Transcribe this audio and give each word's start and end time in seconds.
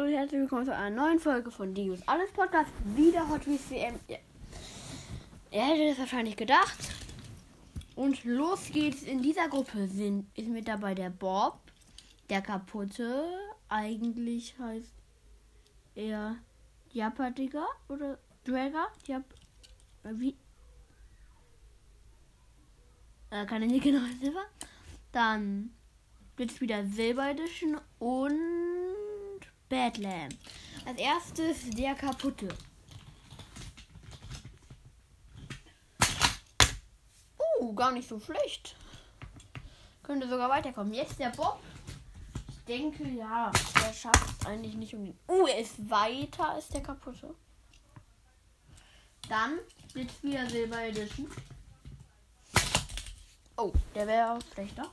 Hallo 0.00 0.08
und 0.12 0.16
herzlich 0.16 0.40
willkommen 0.40 0.64
zu 0.64 0.74
einer 0.74 0.96
neuen 0.96 1.18
Folge 1.18 1.50
von 1.50 1.74
Dios 1.74 2.00
Alles 2.06 2.32
Podcast. 2.32 2.70
Wieder 2.96 3.28
Hot 3.28 3.46
Wheels 3.46 3.70
WM. 3.70 4.00
Ja. 4.08 4.16
Ihr 5.50 5.62
hättet 5.62 5.92
es 5.92 5.98
wahrscheinlich 5.98 6.36
gedacht. 6.36 6.78
Und 7.96 8.24
los 8.24 8.70
geht's. 8.72 9.02
In 9.02 9.20
dieser 9.20 9.48
Gruppe 9.48 9.86
sind, 9.88 10.26
ist 10.38 10.48
mit 10.48 10.68
dabei 10.68 10.94
der 10.94 11.10
Bob, 11.10 11.60
der 12.30 12.40
kaputte. 12.40 13.26
Eigentlich 13.68 14.58
heißt 14.58 14.94
er 15.96 16.36
Japadiger 16.92 17.66
oder 17.88 18.18
Dragger. 18.44 18.86
Jap 19.06 19.24
äh, 20.04 20.12
wie? 20.14 20.34
Äh, 23.28 23.44
kann 23.44 23.62
ich 23.64 23.70
nicht 23.70 23.84
genau 23.84 24.00
sagen. 24.00 24.46
Dann 25.12 25.70
jetzt 26.38 26.58
wieder 26.62 26.86
Silber 26.86 27.28
Edition 27.28 27.78
und 27.98 28.59
Badlam. 29.70 30.28
Als 30.84 30.98
erstes 30.98 31.70
der 31.70 31.94
kaputte. 31.94 32.48
Uh, 37.60 37.72
gar 37.74 37.92
nicht 37.92 38.08
so 38.08 38.18
schlecht. 38.18 38.74
Könnte 40.02 40.28
sogar 40.28 40.50
weiterkommen. 40.50 40.92
Jetzt 40.92 41.20
der 41.20 41.30
Bob. 41.30 41.60
Ich 42.48 42.64
denke, 42.66 43.08
ja, 43.08 43.52
der 43.76 43.92
schafft 43.92 44.40
es 44.40 44.46
eigentlich 44.46 44.74
nicht 44.74 44.94
um 44.94 45.06
ihn. 45.06 45.18
Uh, 45.28 45.46
er 45.46 45.60
ist 45.60 45.88
weiter 45.88 46.50
als 46.50 46.68
der 46.68 46.82
kaputte. 46.82 47.32
Dann 49.28 49.60
jetzt 49.94 50.22
wieder 50.24 50.48
Silber 50.50 50.82
Edition. 50.82 51.30
Oh, 53.56 53.72
der 53.94 54.06
wäre 54.08 54.38
schlechter. 54.52 54.90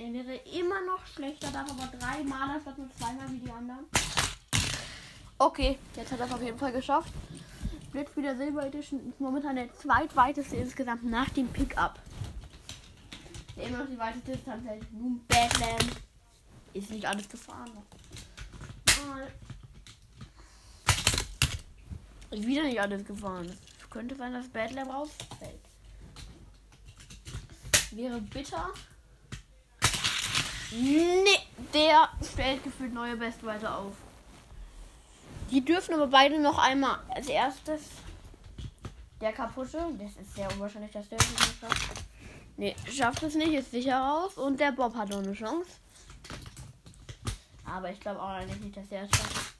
Er 0.00 0.10
wäre 0.14 0.34
immer 0.58 0.80
noch 0.86 1.06
schlechter, 1.06 1.50
darf 1.50 1.70
aber 1.70 1.94
dreimal 1.98 2.48
anstatt 2.56 2.78
nur 2.78 2.90
zweimal 2.96 3.30
wie 3.32 3.38
die 3.40 3.50
anderen. 3.50 3.84
Okay, 5.36 5.78
jetzt 5.94 6.10
hat 6.10 6.20
er 6.20 6.26
es 6.26 6.32
auf 6.32 6.40
jeden 6.40 6.58
Fall 6.58 6.72
geschafft. 6.72 7.12
Blitzspieler 7.92 8.34
Silber 8.34 8.64
Edition 8.64 9.06
ist 9.10 9.20
momentan 9.20 9.56
der 9.56 9.70
zweitweiteste 9.74 10.56
insgesamt 10.56 11.04
nach 11.04 11.28
dem 11.28 11.48
Pickup. 11.48 11.98
Der 13.54 13.66
immer 13.66 13.78
noch 13.78 13.90
die 13.90 13.98
weiteste 13.98 14.32
Distanz 14.32 14.66
hält. 14.66 14.90
Nun 14.90 15.20
Badland. 15.28 15.90
Ist 16.72 16.90
nicht 16.90 17.04
alles 17.04 17.28
gefahren. 17.28 17.70
Mal. 19.06 19.30
Ist 22.30 22.46
wieder 22.46 22.62
nicht 22.62 22.80
alles 22.80 23.04
gefahren. 23.04 23.54
Es 23.78 23.90
könnte 23.90 24.16
sein, 24.16 24.32
dass 24.32 24.48
Badland 24.48 24.90
rausfällt. 24.90 25.60
Wäre 27.90 28.18
bitter. 28.22 28.72
Nee, 30.72 31.24
der 31.74 32.08
stellt 32.22 32.62
gefühlt 32.62 32.92
neue 32.92 33.16
Bestweite 33.16 33.72
auf. 33.72 33.94
Die 35.50 35.64
dürfen 35.64 35.94
aber 35.94 36.06
beide 36.06 36.38
noch 36.40 36.58
einmal. 36.58 37.00
Als 37.08 37.28
erstes 37.28 37.82
der 39.20 39.32
kaputte. 39.32 39.78
Das 39.98 40.12
ist 40.12 40.34
sehr 40.34 40.50
unwahrscheinlich, 40.52 40.92
dass 40.92 41.08
der 41.08 41.18
es 41.18 41.26
schafft. 41.60 42.04
Nee, 42.56 42.76
schafft 42.88 43.22
es 43.22 43.34
nicht, 43.34 43.52
ist 43.52 43.70
sicher 43.70 43.98
raus. 43.98 44.34
Und 44.34 44.60
der 44.60 44.72
Bob 44.72 44.94
hat 44.94 45.08
noch 45.08 45.18
eine 45.18 45.32
Chance. 45.32 45.70
Aber 47.64 47.90
ich 47.90 48.00
glaube 48.00 48.20
auch 48.20 48.28
eigentlich 48.28 48.60
nicht, 48.60 48.76
dass 48.76 48.90
er 48.90 49.04
es 49.04 49.10
schafft. 49.10 49.54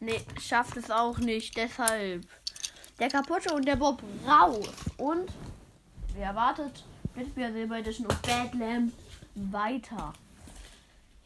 Nee, 0.00 0.20
schafft 0.40 0.76
es 0.76 0.90
auch 0.90 1.18
nicht. 1.18 1.56
Deshalb 1.56 2.26
der 2.98 3.08
kaputte 3.08 3.54
und 3.54 3.66
der 3.66 3.76
Bob 3.76 4.02
raus. 4.26 4.68
Und 4.98 5.30
wer 6.14 6.26
erwartet? 6.26 6.84
Blitzbier 7.14 7.52
Silber 7.52 7.78
Edition 7.78 8.06
und 8.06 8.22
Badlam 8.22 8.92
weiter. 9.34 10.12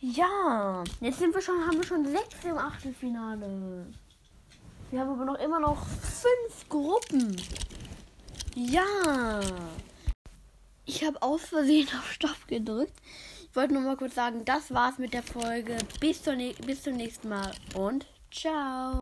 Ja, 0.00 0.84
jetzt 1.00 1.18
sind 1.18 1.34
wir 1.34 1.40
schon, 1.40 1.66
haben 1.66 1.78
wir 1.78 1.84
schon 1.84 2.04
sechs 2.04 2.44
im 2.44 2.58
Achtelfinale. 2.58 3.86
Wir 4.90 5.00
haben 5.00 5.10
aber 5.10 5.24
noch 5.24 5.38
immer 5.38 5.58
noch 5.58 5.86
fünf 5.86 6.69
Gruppen. 6.69 7.36
Ja. 8.54 9.41
Ich 10.84 11.04
habe 11.04 11.20
aus 11.20 11.42
Versehen 11.46 11.88
auf 11.98 12.12
Stopp 12.12 12.46
gedrückt. 12.46 12.94
Ich 13.50 13.56
wollte 13.56 13.75
nur 13.75 13.82
mal 13.82 13.96
kurz 13.96 14.14
sagen, 14.14 14.44
das 14.44 14.72
war's 14.72 14.98
mit 14.98 15.12
der 15.12 15.22
Folge. 15.22 15.76
Bis, 15.98 16.22
zur, 16.22 16.36
bis 16.66 16.82
zum 16.82 16.94
nächsten 16.94 17.28
Mal 17.28 17.52
und 17.75 18.06
ciao. 18.30 18.94